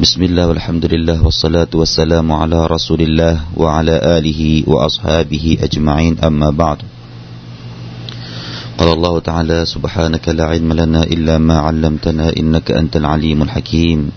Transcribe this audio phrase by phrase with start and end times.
[0.00, 6.78] بسم الله والحمد لله والصلاة والسلام على رسول الله وعلى آله وأصحابه أجمعين أما بعد
[8.78, 14.10] قال الله تعالى سبحانك لا علم لنا إلا ما علمتنا إنك أنت العليم الحكيم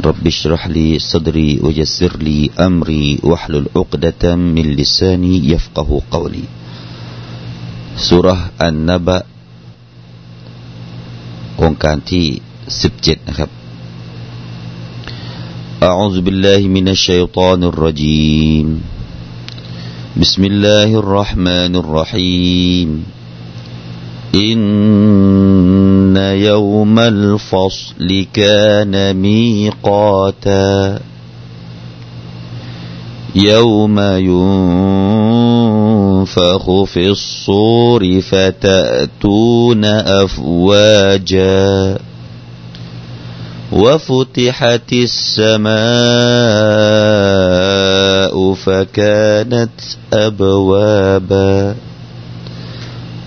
[0.00, 6.44] رب اشرح لي صدري ويسر لي أمري واحلل عقدة من لساني يفقه قولي
[7.96, 9.22] سورة النبأ
[11.62, 12.26] องค์การที่
[12.80, 13.55] 17นะครับ
[15.83, 18.81] أعوذ بالله من الشيطان الرجيم.
[20.21, 23.05] بسم الله الرحمن الرحيم.
[24.35, 30.99] إن يوم الفصل كان ميقاتا.
[33.35, 33.99] يوم
[36.39, 41.97] ينفخ في الصور فتأتون أفواجا.
[43.72, 45.72] وفتحت السماء
[48.54, 49.70] فكانت
[50.12, 51.76] أبوابا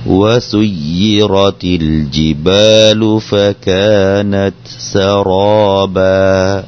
[0.05, 4.53] وسيرت الجبال فكانت
[4.93, 6.63] سرابا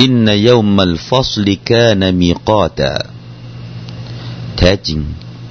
[0.00, 3.16] إن يوم الفصل كان ميقاتا
[4.58, 5.00] แท้จริง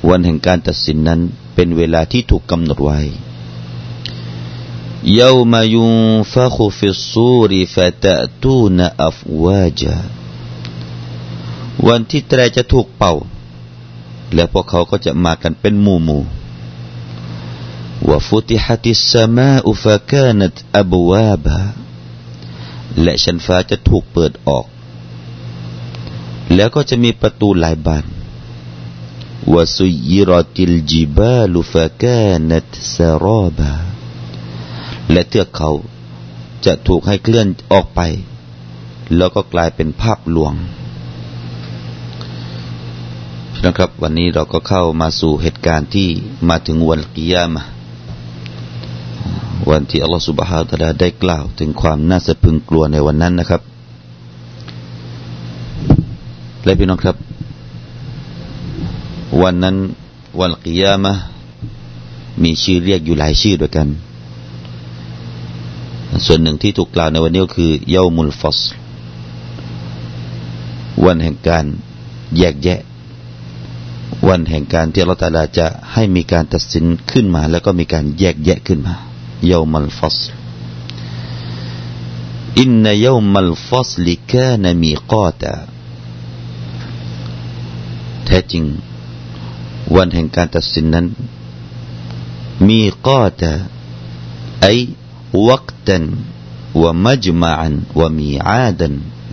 [0.09, 1.19] วันแห่งการตัดสินนั้น
[1.55, 2.99] เป็นเวลาที่ถูกกำหนดไว้
[5.05, 9.97] يوم ينفخ في الصور فتأتون أفواجا
[11.87, 13.13] วันที่แตรจะถูกเป่า
[14.33, 16.23] และพวกเขาก็จะมากันเป็นหมู่หมู่
[18.09, 21.59] وفتحت السماء فكانت أبوابا
[23.01, 24.65] และชั้นฟ้าจะถูกเปิดออก
[26.55, 28.05] แล้วก็จะมีประตูหลายบาน
[29.53, 33.75] وسيرت الجبال فكانت سرابا
[35.12, 35.70] และเทือกเขา
[36.64, 38.00] จะถูกให้เคลื่อนออกไป
[39.16, 40.52] แล้วก็กลายเป็นภาพลวง
[43.64, 46.08] นะครับวันนี้เราก็เข้ามาสู่เหตุการณ์ที่
[46.48, 47.62] มาถึงวันกิยามะ
[49.70, 53.62] วันที่อัลลอฮฺสุบฮาตะลาได้กล่าว ถึงความน่าสะพึงกลัวในวันนั้นนะครับ
[56.64, 57.16] และพี่น้องครับ
[59.42, 59.76] วันนั้น
[60.40, 61.12] วันกิยามะ
[62.42, 63.88] มีชื่อเรียกอยู่หลายชื่อด้วยกัน
[66.26, 68.60] ส่วนหนึ่งที่ถูกกล่าวในวันนี้ก็คือเย้ามุลฟอส
[71.04, 71.64] วันแห่งการ
[72.38, 72.80] แยกแยะ
[74.28, 78.94] วันแห่งการที่เราตาลาจะให้มีการตัดสินขึ้นมา แล้วก็มีการแยกแยะขึ้นมา
[79.46, 80.18] เย้ามุลฟอส
[82.58, 85.52] อินนเย้ามุลฟอสลิกานมีกอตา
[88.24, 88.64] แท้จริง
[89.96, 91.06] วันแห่งการตัดสินนั้น
[92.68, 93.52] มีกอตา
[94.62, 94.66] ไอ
[95.46, 95.79] วัต
[96.83, 98.89] ومجمعا وميعادا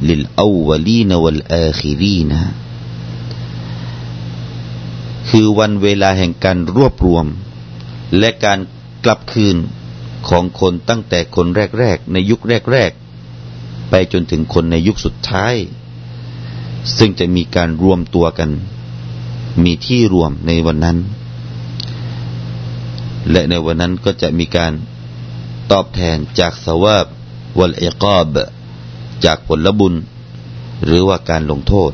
[0.09, 2.33] للأولين والآخرين
[5.29, 7.27] คือวันเวลาแห่งการรวบรวม
[8.19, 8.59] และการ
[9.05, 9.57] กลับคืน
[10.29, 11.47] ของคนตั้งแต่คน
[11.79, 12.41] แรกๆ ในยุค
[12.73, 15.55] แรกๆ ไปจนถึงคนในยุคสุดท้าย
[16.97, 18.51] ซึ่งจะมีการรวมตัวกัน
[19.65, 20.99] มีที่รวมในวันนั้น
[23.31, 24.73] และในวันนั้นก็จะมีการ
[25.72, 27.06] ตอบแทนจากสวาบ
[27.60, 28.36] วัลอิกอบ
[29.26, 29.94] จากผลบุญ
[30.86, 31.92] หรือว่าการลงโทษ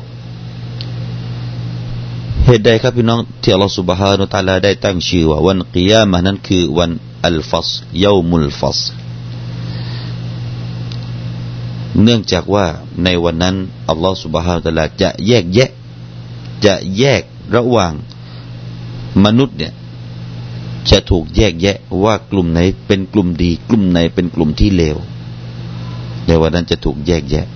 [2.44, 6.90] เหตุใดครับพี่น้องที่อัลลอฮฺสุบฮานุตาลาได้ตั้งชื่อว่าวันกิยามะนั้นคือวัน
[7.26, 7.70] อัลฟัส
[8.04, 8.80] ยามุลฟัส
[12.02, 12.66] เนื่องจากว่า
[13.04, 13.54] ในวันนั้น
[13.90, 15.70] อัลลอฮฺสุบฮานุตาลาจะแยกแยะ
[16.64, 17.22] จะแยก
[17.56, 17.92] ระหว่าง
[19.24, 19.72] มนุษย์เนี่ย
[20.90, 24.96] จะถูกแยกแยะว่ากลุ่มไหนเป็นกลุ่มดี กลุ่มไหนเป็นกลุ่มที่เลว
[26.26, 27.46] ในวันนั้นจะถูกแยกแยะ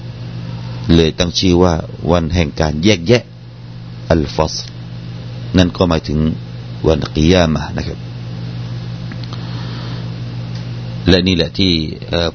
[0.94, 1.74] เลยตั้งชื่อว่า
[2.10, 3.22] วันแห่งการแยกแยะ
[4.10, 4.54] อัลฟัส
[5.56, 6.18] นั่นก็หมายถึง
[6.86, 7.98] วันกิยามะนะครับ
[11.08, 11.72] และนี่แหละที่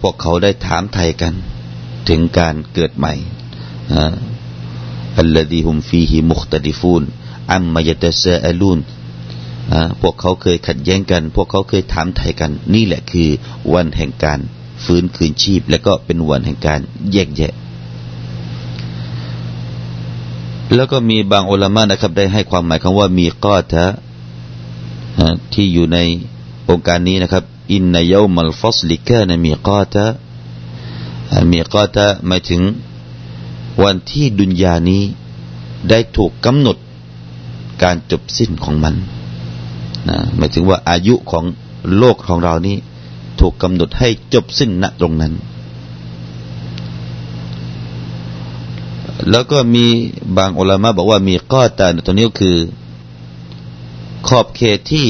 [0.01, 1.33] พวกเขาได้ถามไทยกัน
[2.09, 3.13] ถึงการเกิดใหม่
[5.19, 7.03] อัลลดีฮุมฟีฮิมุคตดิฟูน
[7.53, 8.79] อัมมายตะซาอลูน
[10.01, 13.29] พวกเขาเคยขัดแย้งกัน พวกเขาเคยถามไถ่กัน นี่แหละคือ
[13.73, 14.39] วันแห่งการ
[14.83, 16.79] ฟื้นคืนชีพ และก็เป็นวันแห่งการ
[17.11, 17.53] แยกแยะ
[20.75, 23.85] แล้วก็มีบางอุลามะนะครับ ได้ให้ความหมายคำว่ามีก้อทะ
[25.53, 25.97] ที่อยู่ใน
[26.69, 30.05] องค์การนี้นะครับ อินนายามัลฟัสลิกะนมีก้อทะ
[31.51, 32.61] มีก้อทะหมายถึง
[33.83, 35.03] วันที่ดุนยานี้
[35.89, 36.77] ได้ถูกกำหนด
[37.83, 38.95] การจบสิ้นของมัน
[40.09, 41.43] นะหมายถึงว่าอายุของ
[41.97, 42.77] โลกของเรานี้
[43.39, 45.33] ถูกกำหนดให้จบสิ้นณตรงนั้น
[49.29, 49.85] แล้วก็มี
[50.37, 52.57] บางอุลามะบอกว่ามีก้อตาตัวนี้คือ
[54.27, 55.07] ขอบเขตที่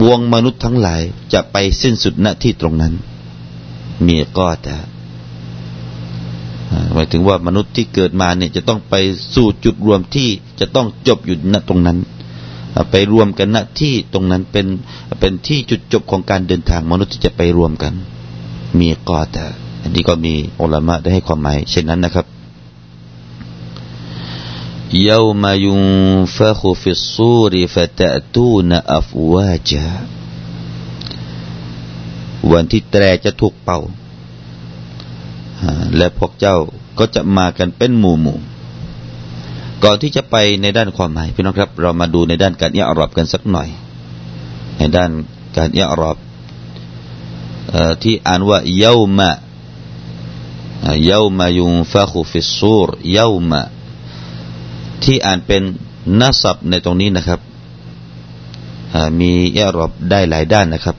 [0.00, 1.02] บวงมนุษย์ทั้งหลาย
[1.32, 2.92] จะไปสิ้นสุดณที่ตรงนั้น
[4.06, 4.76] มีก้อตา
[6.94, 8.94] หมายถึงว่ามนุษย์ที่เกิดมาเนี่ยจะต้องไป
[9.34, 10.28] สู่จุดรวมที่
[10.60, 11.98] จะต้องจบอยู่ณตรงนั้น
[12.90, 14.66] ไปรวมกันณที่ตรงนั้นเป็น
[15.20, 17.94] เป็นที่จุดจบของการเดินทางมนุษย์ที่จะไปรวมกัน
[18.78, 19.44] มีกอต่
[19.82, 22.26] อันนี้ก็มีอัลลอฮฺได้ให้ความหมายเช่นนั้นนะครับ
[25.08, 25.74] ยาวมายุ
[26.36, 29.86] ฟะคุฟิซูริฟะตะตูนอัฟวาจา
[32.50, 33.78] วันที่แตรจะถูกเป่า
[35.96, 36.56] และพวกเจ้า
[36.98, 38.38] ก็จะมากันเป็นหมู่หมู่
[39.84, 43.68] ก่อนที่จะไปในด้านความหมายพี่น้องครับ เรามาดูในด้านการเอียรอบกันสักหน่อย
[44.78, 45.10] ในด้าน
[45.56, 46.16] การเอียรอบ
[48.02, 49.30] ที่อ่านว่าเยามา
[51.06, 53.60] เยามายุงฟาคูฟิสูรเยามา
[55.04, 55.62] ที่อ่านเป็น
[56.20, 57.40] นัสับในตรงนี้นะครับ
[59.20, 60.96] มีเอียรอบได้หลายด้านนะครับ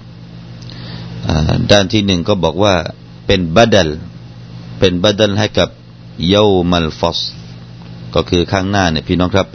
[1.72, 2.74] ด้านที่หนึ่งก็บอกว่า
[3.26, 3.90] เป็นบัดล
[4.80, 5.70] เป็นบัดลให้กับ
[6.30, 7.20] เยามัลฟอส
[8.16, 9.48] ก็คือข้างหน้าเนี่ยพี่น้องครับ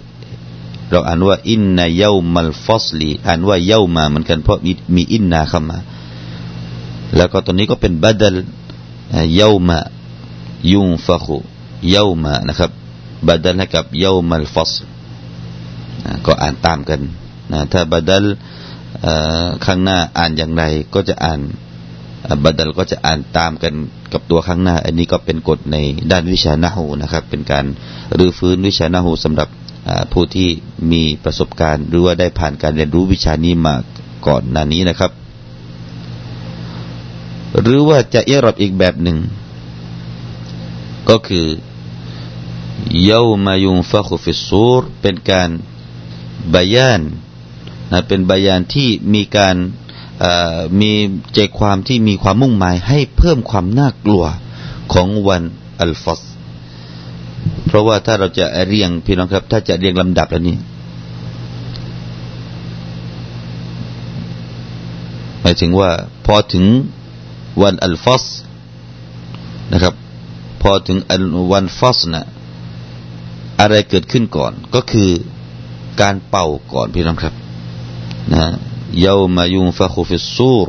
[0.90, 5.78] เราอ่านว่าอินนาเยามัลฟอสลีอ่านว่าเยามาเหมือนกันเพราะมีมีอินนาเข้ามา
[7.16, 8.36] แล้วก็ตัวนี้ก็เป็นบัดล
[9.36, 9.78] เยามา
[10.72, 11.36] ยุงฟะคุ
[11.90, 12.70] เยามานะครับ
[13.26, 14.72] บัดลให้กับเยามัลฟอส
[16.26, 17.00] ก็อ่านตามกัน
[17.52, 18.24] นะถ้าบัดล
[19.64, 20.62] ข้างหน้าอ่านอย่างไร
[20.94, 21.40] ก็จะอ่าน
[22.44, 23.74] บัดลก็จะอ่านตามกัน
[24.12, 25.76] กับตัวข้างหน้า อันนี้ก็เป็นกฎใน
[26.10, 27.64] ด้านวิชานาหูนะครับ เป็นการ
[28.18, 29.48] รื้อฟื้นวิชานาหูสำหรับ
[30.12, 30.48] ผู้ที่
[30.92, 33.74] มีประสบการณ์ หรือว่าได้ผ่านการเรียนรู้วิชานี้มา
[34.26, 35.12] ก่อนหน้านี้นะครับ
[37.60, 39.18] หรือว่าจะเอรับอีกแบบหนึ่ง
[41.08, 41.46] ก็คือ
[43.04, 45.50] เยามายุงฟะคุฟิสูรเป็นการ
[46.54, 47.00] บายาน
[47.92, 49.56] นะเป็นบายานที่มีการ
[50.80, 50.92] มี
[51.34, 54.24] ใจความที่มีความมุ่งหมายให้เพิ่มความน่ากลัว
[54.92, 55.42] ของวัน
[55.80, 56.22] อัลฟอส
[57.66, 60.56] เพราะว่าถ้าเราจะเรียงพี่น้องครับ ถ้าจะเรียงลำดับแล้วนี่
[65.40, 65.90] หมายถึงว่า
[66.26, 66.64] พอถึง
[67.62, 68.24] วันอัลฟอส
[69.72, 69.94] นะครับ
[70.62, 70.98] พอถึง
[71.52, 72.22] วันฟอสนะ
[73.60, 75.08] อะไรเกิดขึ้นก่อน ก็คือ
[76.00, 77.34] การเป่าก่อนพี่น้องครับ
[78.32, 78.44] นะ
[79.00, 80.68] เยามายุงฟะคูฟิสูร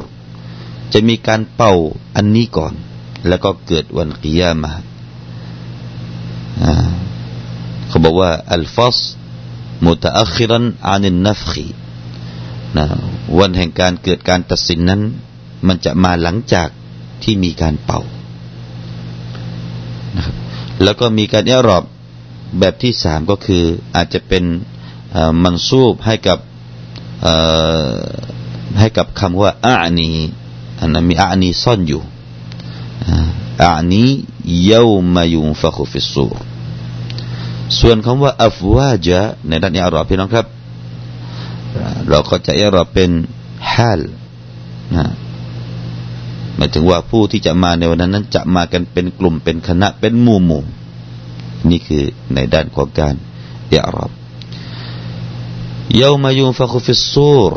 [0.93, 1.73] จะมีการเป่า
[2.15, 2.73] อันนี้ก่อน
[3.27, 4.73] แล้วก็เกิดวันกิยามา
[7.87, 8.97] เขาบอกว่าอัลฟัส
[9.85, 11.67] มุตะอัครันอานินนัฟขี
[12.77, 12.85] นะ
[13.39, 15.01] วันแห่งการเกิดการตัดสินนั้น
[15.67, 16.67] มันจะมาหลังจาก
[17.23, 18.01] ที่มีการเป่า
[20.15, 20.35] นะครับ
[20.83, 21.83] แล้วก็มีการเอรอบ
[22.59, 23.63] แบบที่สามก็คือ
[23.95, 24.43] อาจจะเป็น
[25.43, 26.37] มันซูบให้กับ
[28.79, 30.09] ให้กับคำว่าอานี
[30.79, 32.01] อันนั้นมีอานีซ่อนอยู่
[33.63, 34.03] อานี
[34.65, 34.83] เยา
[35.15, 36.39] มายุงฟะคุฟิสูร
[37.79, 40.45] ส่วนคำว่าอัฟวาจาในด้านอิอารอบพี่น้องครับ
[42.09, 43.11] เราก็จะอิอารอบเป็น
[43.73, 44.01] ฮาล
[44.95, 45.05] นะ
[46.55, 50.63] หมายถึงว่าผู้ที่จะมาในวันนั้นนั้นจะมากันเป็นกลุ่มเป็นคณะเป็นหมู่หมู่
[51.69, 52.03] นี่คือ
[52.33, 53.15] ในด้านของการ
[53.71, 54.11] อิอารอบ
[55.97, 57.53] ยามายุนฟะคุฟิสูร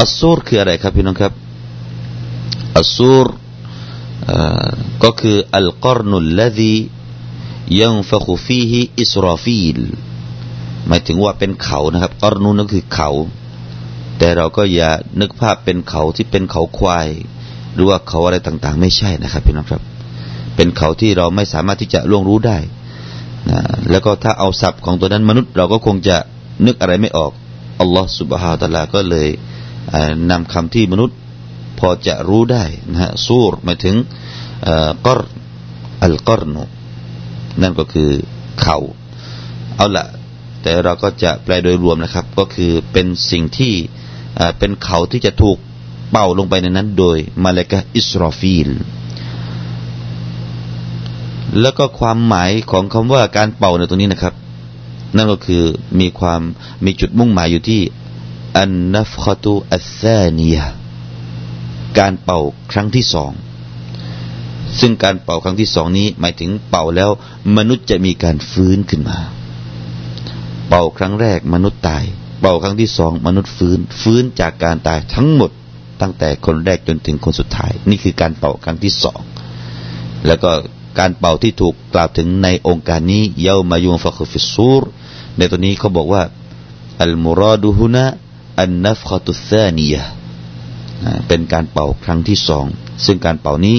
[0.00, 1.32] อัสซูรคืออะไรครับพี่น้องครับ
[2.78, 3.26] อัสซูร
[5.02, 6.76] ก็คืออัลกอรนุลลดี
[7.80, 9.78] ยังฟะคุฟีฮิอิสราฟีล
[10.88, 13.10] หมายถึงว่าเป็นเขานะครับกอรนุนั่นคือเขา
[14.18, 17.08] แต่เราก็อย่านึกภาพเป็นเขาที่เป็นเขาควาย
[17.74, 19.82] หรือว่าเขาอะไรต่างๆ ไม่ใช่นะครับพี่น้องครับ
[20.56, 22.58] เป็นเขาที่เราไม่สามารถที่จะล่วงรู้ได้
[23.50, 23.60] นะ
[23.90, 26.16] แล้วก็ถ้าเอาศัพท์ของตัวนั้นมนุษย์เราก็คงจะ
[26.64, 27.32] นึกอะไรไม่ออก
[27.80, 29.28] อัลลอฮฺสุบฮาตะลาก็เลย
[30.30, 31.16] นำคำที่มนุษย์
[31.78, 33.96] พอจะรู้ได้นะฮะซูรมาถึง
[35.06, 35.20] กอร
[36.02, 36.62] อัลกอรนุ
[37.60, 38.10] นั่นก็คือ
[38.60, 38.78] เขา
[39.76, 40.04] เอาละ
[40.62, 43.74] แต่เราก็จะแปลโดยรวมนะครับ ก็คือเป็นสิ่งที่
[44.58, 45.58] เป็นเขาที่จะถูก
[46.10, 48.70] เป่าลงไปในนั้นโดยมาเลกะอิสรอฟีล
[51.60, 54.34] แล้วก็ความหมายของคำว่าการเป่าในตรงนี้นะครับ
[55.16, 55.64] นั่นก็คือ
[56.00, 56.42] มีความ
[56.84, 57.82] มีจุดมุ่งหมายอยู่ที่
[58.56, 60.58] อันนัฟคตุอัซานีย
[61.98, 62.40] การเป่า
[62.72, 63.32] ครั้งที่สอง
[64.80, 67.10] ซึ่งการเป่าครั้งที่สองนี้ หมายถึงเป่าแล้ว
[67.56, 69.18] มนุษย์จะมีการฟื้นขึ้นมา
[70.68, 72.04] เป่าครั้งแรกมนุษย์ตาย
[72.40, 75.50] เป่าครั้งที่สองมนุษย์ฟื้น ฟื้นจากการตายทั้งหมด
[76.00, 79.20] ตั้งแต่คนแรกจนถึงคนสุดท้าย นี่คือการเป่าครั้งที่สอง
[80.26, 80.50] แล้วก็
[80.98, 84.84] การเป่าที่ถูกกล่าวถึงในองค์การนี้เยามายุงฟักฟิสูร
[85.36, 86.22] ในตัวนี้เขาบอกว่า
[87.02, 88.04] อัลมุรอดูฮุนะ
[88.60, 90.02] อันนัฟขตุซานียะ
[91.28, 92.66] เป็นการเป่าครั้งที่สอง
[93.04, 93.76] ซึ่งการเป่านี้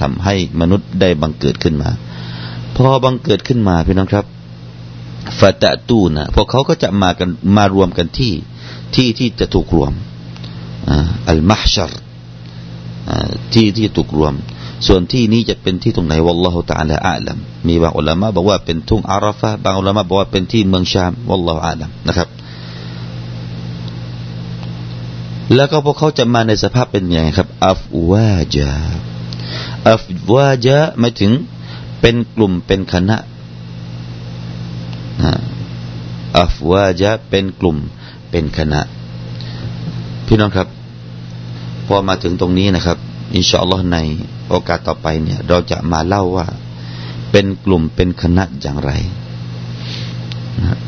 [0.00, 1.90] ทำให้มนุษย์ได้บังเกิดขึ้นมา
[2.76, 4.26] พอบังเกิดขึ้นมาพี่น้องครับ
[5.38, 8.32] ฟาตะตูนะพวกเขาก็จะมากันมารวมกันที่
[8.94, 9.92] ที่ที่จะถูกรวม
[11.28, 11.92] อัลมาฮชัร
[13.54, 14.34] ที่ที่ถูกรวม
[14.86, 17.38] ส่วนที่นี้จะเป็นที่ตรงไหนวัลลอฮฺตะอาลาอาลัม
[17.68, 22.28] มีบางอุลามะบอกว่าเป็นทุ่งอาราฟะบางอุลามะบอกว่าเป็นที่เมืองชามวัลลอฮฺอาลัมนะครับ
[25.54, 28.70] แล้วก็พวกเขาจะมาในสภาพเป็นยังไงครับอัฟวาจา
[29.90, 31.32] อัฟวาจาหมายถึง
[32.00, 33.16] เป็นกลุ่มเป็นคณะ
[36.40, 37.76] อัฟวาจาเป็นกลุ่ม
[38.30, 38.80] เป็นคณะ
[40.26, 40.68] พี่น้องครับ
[41.86, 42.98] พอมาถึงตรงนี้นะครับ
[43.34, 43.98] อินชาอัลลอฮ์ใน
[44.50, 46.46] โอกาสต่อไปเนี่ย เราจะมาเล่าว่า
[47.30, 48.92] เป็นกลุ่มเป็นคณะอย่างไร
[50.58, 50.78] นะ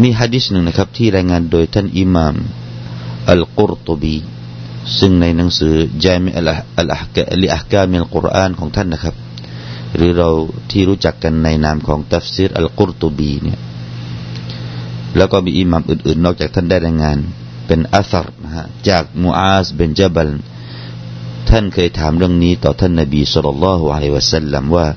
[0.00, 2.36] มีฮะดิษหนึ่งนะครับ ที่รายงานโดยท่านอิหม่าม
[3.30, 4.16] อัลกุรตบี
[4.98, 5.74] ซึ่งในหนังสือ
[6.04, 6.48] จามิอัล
[6.78, 9.14] อัลอักะลิอักกามิลกุรอานของท่านนะครับ
[9.96, 10.30] หรือเรา
[10.70, 13.58] ที่รู้จักกันในนามของตัฟซีรอัลกุรตบีเนี่ย
[15.16, 17.18] แล้วก็มีอิหมัมอื่นๆ นอกจากท่านได้รายงาน
[17.66, 20.30] เป็นอัสรนะฮะจากมูอาสเบนจาบัล
[21.49, 24.87] ท่านเคยถามเรื่องนี้ต่อท่านนบีสุลต่านละฮ์อะลัยวะสัลลัมว่า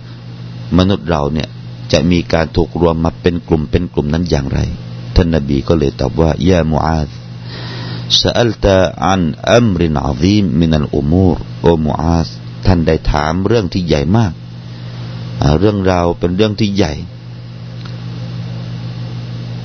[0.78, 1.48] มนุษย์เราเนี่ย
[1.92, 4.60] จะมีการถูกรวมมาเป็นกลุ่มเป็นกลุ่มนั้นอย่างไร
[5.16, 7.08] ท่านนบีก็เลยตอบว่ายามูอาส
[8.22, 8.66] سألت
[9.08, 9.20] عن
[9.58, 12.28] أمر عظيم من الأمور โอมูอาส
[12.66, 14.32] ท่านได้ถามเรื่องที่ใหญ่มาก
[15.58, 16.92] เรื่องราวเป็นเรื่องที่ใหญ่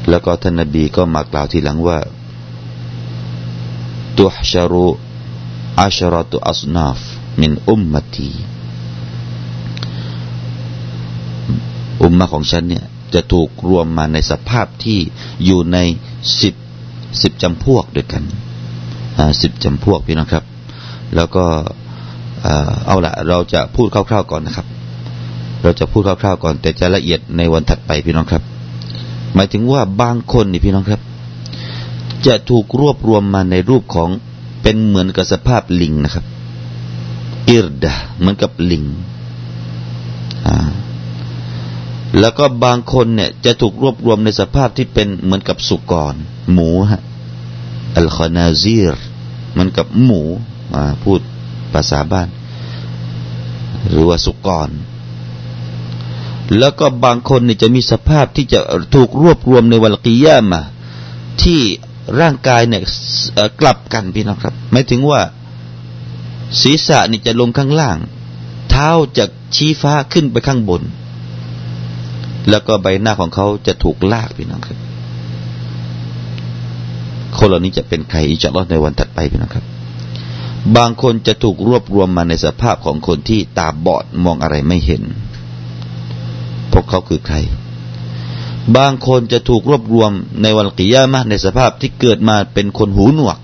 [0.10, 2.00] แล้วก็ท่านนบีก็มากล่าวทีหลังว่า
[4.18, 4.88] ตุฮชารุ
[5.81, 7.01] อัชรตุอัสนาฟ
[7.41, 8.31] มินอุมมตี
[12.03, 14.99] อุมมะของฉันเนี่ยจะถูกรวมมาในสภาพที่
[15.45, 15.79] อยู่ใน
[16.41, 16.55] สิบ
[17.23, 18.23] สิบจำพวกด้วยกัน
[19.43, 20.45] สิบจำพวกพี่น้องครับ
[21.15, 21.45] แล้วก็
[22.87, 24.67] เอาละเราจะพูดคร่าวๆก่อนนะครับ
[25.63, 28.43] เราจะพูดคร่าวๆก่อน แต่จะละเอียดในวันถัดไปพี่น้องครับ
[29.35, 31.01] หมายถึงว่าบางคนนี่พี่น้องครับ
[32.27, 34.11] จะถูกรวบรวมมาในรูปของ
[34.69, 36.25] เป็นเหมือนกับสภาพลิงนะครับ
[37.51, 38.85] อิรดาเหมือนกับลิง
[42.19, 46.15] แล้วก็บางคนเนี่ย จะถูกรวบรวมในสภาพที่เป็นเหมือนกับสุกร
[46.53, 47.03] หมูฮะ
[47.97, 48.95] อัลคอนาซีร
[49.57, 50.23] มือนกับหมู
[51.03, 51.21] พูด
[51.73, 52.29] ภาษาบ้าน
[53.91, 54.71] หรือว่าสุกร
[56.59, 58.61] แล้วก็บางคนเนี่ยจะมีสภาพที่จะ
[58.95, 60.63] ถูกรวบรวมในวันกิยามา
[61.43, 61.61] ที่
[62.21, 62.83] ร่างกายเนี่ย
[63.61, 65.21] กลับกันพี่น้องครับหมายถึงว่า
[66.61, 67.99] ศีรษะนี่จะลงข้างล่าง
[68.71, 69.25] เท้าจะ
[69.57, 70.83] ชี้ฟ้าขึ้นไปข้างบน
[72.51, 74.79] แล้วก็ใบหน้าของเขาจะถูกลากพี่น้องครับ
[77.37, 79.65] คนเหล่านี้จะเป็นใครอีกจะรอดในวันถัดไปพี่น้องครับ
[80.77, 85.03] บางคนจะถูกรวบรวมมาในสภาพของคนที่ตาบอดมองอะไรไม่เห็น
[86.73, 87.37] พวกเขาคือใคร
[88.77, 93.39] บางคนจะถูกรวบรวมในวันกิยามะในสภาพที่เกิดมาเป็นคนหูหนวก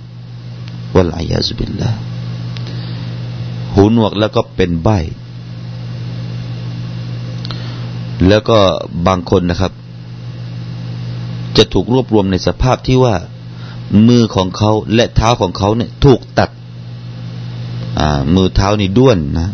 [0.94, 1.90] วลายาซุบิลละ
[3.74, 4.88] หูหนวกแล้วก็เป็นใบ
[8.28, 8.58] แล้วก็
[9.06, 9.72] บางคนนะครับ
[11.56, 13.14] จะถูกรวบรวมในสภาพที่ว่า
[14.06, 16.50] มือของเขาและเท้าของเขาเนี่ยถูกตัด
[18.34, 19.48] มือเท้านี่ด้วนนะ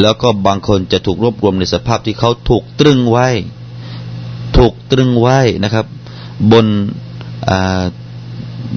[0.00, 3.28] แล้วก็บางคนจะถูกรวบรวมในสภาพที่เขาถูกตรึงไว้
[4.56, 5.86] ถูกตรึงไว้นะครับ
[6.52, 6.66] บน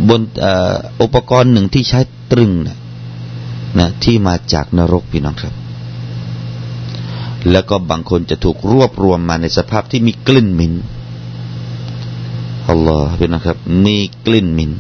[0.09, 0.21] บน
[1.01, 1.99] อุปกรณ์หนึ่งที่ใช้
[2.31, 2.77] ตรึงนะ
[3.79, 5.53] นะที่มาจากนรกพี่น้องครับ
[7.51, 10.73] แล้วก็บางคนจะถูกรวบรวมมาในสภาพที่มีกลิ่นมิน
[12.69, 14.71] อัลลอฮ์พี่น้องครับ มีกลิ่นมิน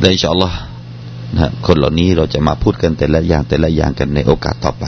[0.00, 0.58] ได้อินชาอัลลอฮ์
[1.38, 4.84] นะคนเหล่านี้เราจะมาพูดกันแต่ละอย่างแต่ละอย่างกันในโอกาสต่อไป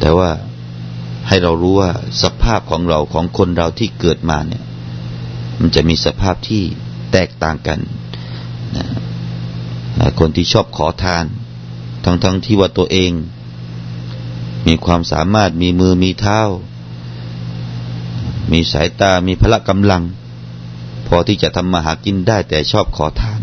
[0.00, 0.30] แต่ว่า
[1.28, 1.90] ให้เรารู้ว่า
[2.22, 4.62] สภาพของเราของคนเราที่เกิดมาเนี่ย
[5.60, 6.62] มันจะมีสภาพที่
[7.12, 7.78] แตกต่างกัน
[8.76, 8.86] นะ
[10.18, 11.24] คนที่ชอบขอทาน
[12.04, 13.12] ทั้งๆทที่ว่าตัวเอง
[14.66, 16.40] มีความสามารถมีมือมีเท้า
[18.52, 20.02] มีสายตามีพละกำลัง
[21.06, 23.40] พอที่จะทำมาหากินได้แต่ชอบขอทาน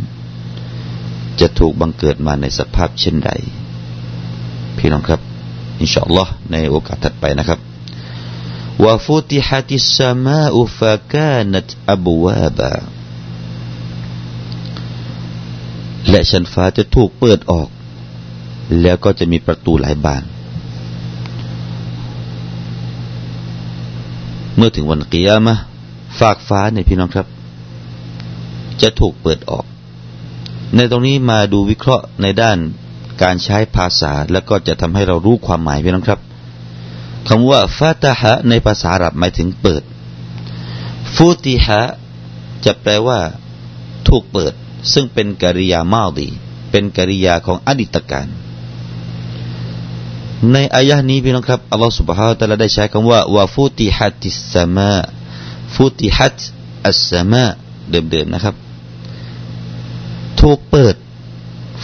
[1.40, 3.32] จะถูกบังเกิดมาในสภาพเช่นใด
[4.78, 5.22] พี่น้องครับ
[5.82, 7.60] อินชาอัลลอฮ์ในโอกาสถัดไปนะครับ
[8.84, 12.74] วาฟุติฮัติสมาอุฟากานัตอับวาบา
[16.10, 17.70] และชั้นฟ้าจะถูกเปิดออก
[18.82, 20.24] แล้วก็จะมีประตูหลายบาน
[24.56, 25.56] เมื่อถึงวันกิยามะ
[26.20, 27.28] ฟากฟ้าเนี่ยพี่น้องครับ
[28.82, 29.66] จะถูกเปิดออก
[30.76, 32.58] ในตรงนี้มาดูวิเคราะห์ในด้าน
[33.24, 36.20] การใช้ภาษา แล้วก็จะทำให้เรารู้ความหมายพี่น้องครับ
[37.29, 39.83] คำว่าฟาตาฮะในภาษาอาหรับหมายถึงเปิด
[41.15, 41.81] ฟูติฮะ
[42.65, 43.21] จะแปลว่า
[44.09, 44.53] ถูกเปิด
[44.93, 46.29] ซึ่งเป็นกริยามาดี
[46.71, 48.29] เป็นกริยาของอดีตการ
[50.53, 54.95] ในอายะนี้พี่น้องครับอัลลอฮฺ سبحانه และ تعالى ได้ใช้คำว่าวาฟูติฮัติสมา
[55.75, 56.39] ฟูติฮัต
[56.87, 57.45] อัสสมา
[57.91, 58.55] เดิมๆนะครับ
[60.41, 60.95] ถูกเปิด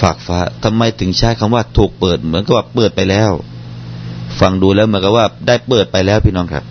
[0.00, 3.32] ฝากฟ้าทำไมถึงใช้คำว่า ถูกเปิด เหมือนกับว่าเปิดไปแล้ว
[4.41, 6.63] ฟังดูแล้วเหมือนกับว่าได้เปิดไปแล้วพี่น้องครับ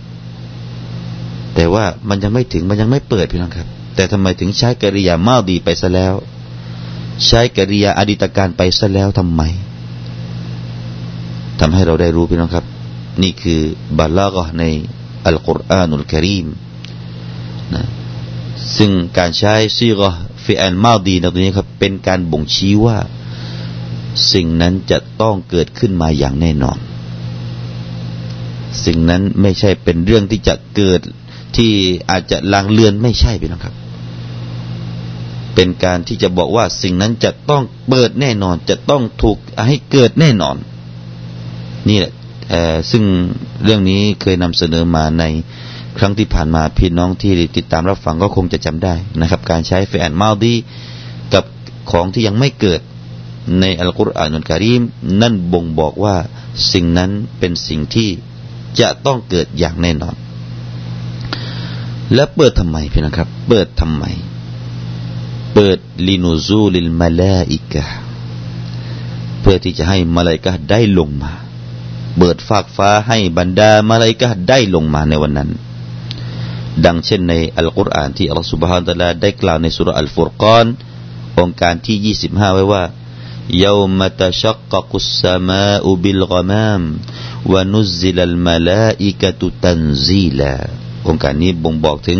[1.55, 6.15] แต่ว่ามันยังไม่ถึงมันยังไม่เปิดพี่น้องครับ แต่ทำไมถึงใช้กริยาเมาดีไปซะแล้ว
[7.27, 9.43] ใช้กริยาอดีตการไปซะแล้วทำไม
[11.61, 12.65] ทำให้เราได้รู้พี่น้องครับ
[13.23, 13.61] นี่คือ
[13.99, 14.65] บาลากะใน
[15.25, 16.47] อัลกุรอานุลกิริม
[17.75, 17.85] นะ
[18.77, 20.11] ซึ่งการใช้ซีกะ
[20.45, 22.99] ฟิอันมาดีในตรงนี้ครับ เป็นการบ่งชี้ว่า
[24.33, 26.79] สิ่งนั้นจะต้องเกิดขึ้นมาอย่างแน่นอน
[28.85, 31.01] สิ่งนั้นไม่ใช่เป็นเรื่องที่จะเกิด
[31.57, 31.73] ที่
[32.11, 33.75] อาจจะลางเลือนไม่ใช่พี่น้องครับ
[35.55, 40.57] เป็นการที่จะบอกว่าสิ่งนั้นจะต้องเปิดแน่นอน จะต้องถูกให้เกิดแน่นอน
[41.89, 42.13] นี่แหละ
[42.91, 43.05] ซึ่ง
[43.65, 45.25] เรื่องนี้เคยนำเสนอมาใน
[45.99, 50.55] ครั้งที่ผ่านมาพี่น้องที่ติดตามรับฟังก็คงจะจำได้นะครับ การใช้เฟนมาดี
[51.35, 51.45] กับ
[51.91, 52.81] ของที่ยังไม่เกิด
[53.61, 54.83] ในอัลกุรอานอัลกิริม
[55.21, 56.17] นั่นบ่งบอกว่า
[56.73, 58.09] สิ่งนั้นเป็นสิ่งที่
[58.81, 60.17] จะต้องเกิดอย่างแน่นอน
[62.15, 64.05] และเปิดทำไมพี่นะครับ เปิดทำไม
[65.55, 67.85] เปิดลินูซูลิลมาลาอิกะ
[69.41, 71.33] เพื่อที่จะให้มาลายกะได้ลงมา
[72.19, 75.51] เปิดฟากฟ้าให้บรรดามาลายกะได้ลงมาในวันนั้น
[76.85, 80.67] ดังเช่นในอัลกุรอานที่อัลลอฮฺสุบฮานตะลาได้กล่าวในสุรอัลฟุรกาน
[81.39, 82.83] องค์การที่ยี่สิบห้าไว้ว่า
[83.66, 86.82] يوم تشقق السماء بالغمام
[87.52, 90.56] ونزل الملائكة تنزيلا
[91.08, 92.20] องค์การนี้บ่งบอกถึง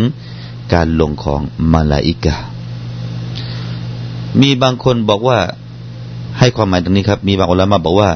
[0.74, 1.42] การลงของ
[1.74, 2.36] มาลาอิกะ
[4.42, 5.40] มีบางคนบอกว่า
[6.40, 8.12] ให้ความหมายตรงนี้ครับ มีบางอุลามะบอกว่า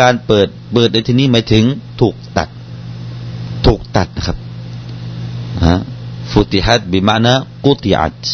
[0.00, 1.64] การเปิดเปิดในที่นี้หมายถึง
[2.00, 2.48] ถูกตัด
[3.66, 4.36] ถูกตัดนะครับ
[6.30, 8.24] ฟุติฮัดบิมานะกุติอัต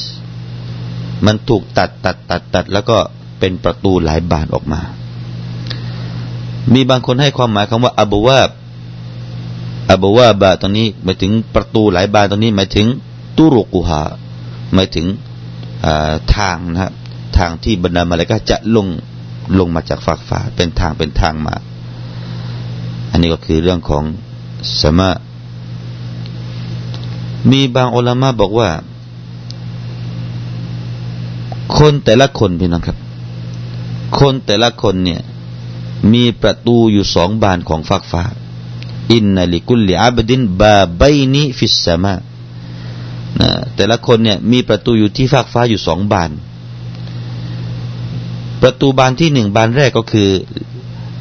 [1.27, 2.99] มันถูกตัดตัดตัดตัดแล้วก็
[3.42, 4.82] เป็นประตูหลายบานออกมา
[6.74, 8.50] มีบางคนให้ความหมายคำว่าอับวาบ
[9.92, 12.88] อับวาบะตรงนี้หมายถึงประตูหลายบานตรงนี้หมายถึง
[13.38, 14.02] ตุรุกุฮา
[14.74, 15.06] หมายถึง
[16.36, 16.92] ทางนะครับ
[17.38, 18.88] ทางที่บรรดามาเลกาจะลง
[19.60, 21.56] ลงมาจากฝากฟ้าเป็นทางเป็นทางมา
[23.12, 24.04] อันนี้ก็คือเรื่องของ
[24.82, 25.10] สมา
[27.52, 28.70] มีบางอัลมะบอกว่า
[31.78, 32.98] คนแต่ละคนพี่น้องครับ
[34.20, 35.22] คนแต่ละคนเนี่ย
[36.14, 38.24] มีประตูอยู่สองบานของฟากฟ้า
[39.14, 42.16] อินนัลิกุลลิอับดินบาบนีฟิสมา
[43.40, 46.32] นะแต่ละคนเนี่ยมีประตูอยู่ที่ฟากฟ้าอยู่สองบาน
[48.62, 50.30] ประตูบานที่หนึ่งบานแรกก็คือ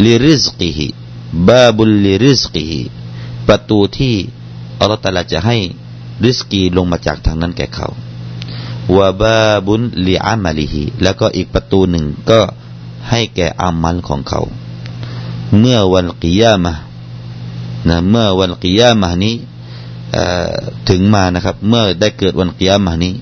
[0.05, 0.89] ลิริสกีฮิ
[1.49, 2.81] บาบุลลิริสกีฮิ
[3.47, 4.15] ประตูที่
[4.79, 5.57] อัลลอฮฺตาลาจะให้
[6.25, 7.89] ริสกีลงมาจากทางนั้นแก่เขา
[8.97, 12.41] วาบาบุนลีอามาลิฮีแล้วก็อีกประตูหนึ่งก็
[13.11, 14.41] ให้แก่อามัลของเขา
[15.59, 16.75] เมื่อวันกิยามะ
[17.89, 19.35] นะเมื่อวันกิยามะนี้
[20.89, 23.13] ถึงมานะครับ เมื่อได้เกิดวันกิยามะนี้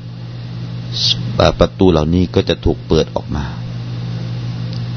[1.59, 3.45] ประตูเหล่านี้ก็จะถูกเปิดออกมา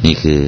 [0.05, 0.39] นี่คือ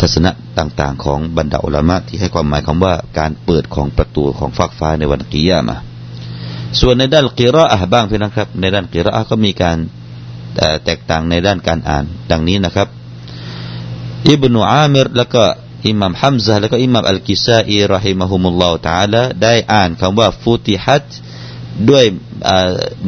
[0.00, 5.76] ทัศนะต่างๆ ของบรรดาอุลามะที่ให้ความหมายคำว่าการเปิดของประตูของฟากฟ้าในวันกิยามะ
[6.80, 9.78] ส่วนในด้านกิรออะบ้างพี่นะครับ ในด้านกิรอก็มีการ
[10.84, 12.88] แตกต่างในด้านการอ่าน ดังนี้นะครับ
[14.30, 15.44] อิบนุอามิรแล้วก็
[15.88, 21.06] อิหม่ามฮัมซะแล้วก็อิหม่ามอัลกิซาอีรอฮิมะฮุมุลลอฮ์ตาลาได้อ่านคำว่าฟูติฮัต
[21.90, 22.04] ด้วย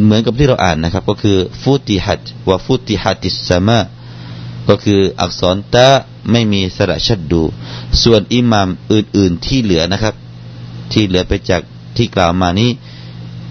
[0.04, 3.80] เหมือนกับที่เราอ่านนะครับ ก็คือฟูติฮัตว่าฟูติฮัติสสมา
[4.68, 5.88] ก็คืออักษรตะ
[6.30, 7.42] ไม่มีสระชัดดู
[8.02, 10.14] ส่วนอิหม่ามอื่น ๆที่เหลือนะครับ
[10.92, 11.62] ที่เหลือไปจาก
[11.96, 12.70] ที่กล่าวมานี้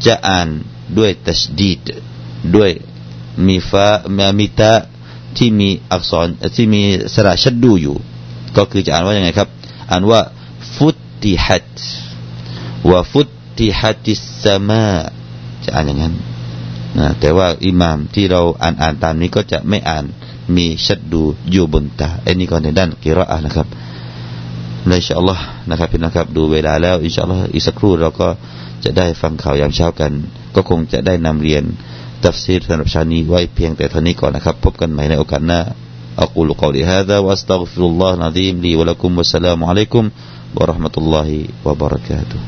[0.06, 0.48] จะอ่าน
[0.98, 1.80] ด้วยตัชดีด
[2.56, 2.72] ด้วย
[3.48, 3.86] มีฟ้า
[4.40, 4.72] มีตา
[5.38, 6.82] ที่มีอักษรที่มี
[7.14, 7.96] สระชัดดูอยู่
[8.58, 9.50] ก็คือจะอ่านว่ายังไงครับ
[9.92, 10.20] อ่านว่า
[10.76, 10.90] ฟุ
[11.24, 11.78] ติฮัต
[12.90, 13.22] ว่าฟุ
[13.60, 14.86] ติฮัติสมา
[15.64, 16.14] จะอ่านอย่างนั้น
[16.98, 20.06] นะแต่ว่าอิหมามที่เราอ่านอ่านตามนี้ก็จะไม่อ่าน
[20.56, 21.22] มีชัดดู
[21.52, 23.68] อยู่บนตาไอ้นี่ก็ในด้านกิรออะนะครับ
[24.88, 28.30] ในอินชาอัลลอฮ์นะครับพี่นะครับ ดูเวลาแล้วอินชาอัลลอฮ์อีกสักครู่เราก็
[28.84, 30.12] จะได้ฟังข่าวยามเช้ากัน
[30.56, 31.64] ก็คงจะได้นำเรียน
[32.23, 35.61] ตัฟซีรสำหรับชานี้ไว้เพียงแต่เท่านี้ก่อนนะครับ พบกันใหม่ในโอกาสหน้า
[36.19, 40.11] أقول قولي هذا وأستغفر الله العظيم لي ولكم والسلام عليكم
[40.57, 42.41] ورحمة الله وبركاته